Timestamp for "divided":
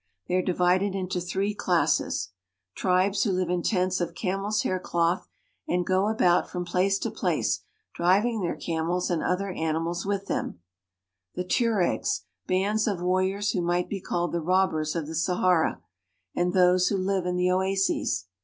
0.41-0.95